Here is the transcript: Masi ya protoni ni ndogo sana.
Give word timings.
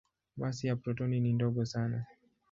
Masi 0.37 0.67
ya 0.67 0.75
protoni 0.75 1.19
ni 1.19 1.33
ndogo 1.33 1.65
sana. 1.65 2.05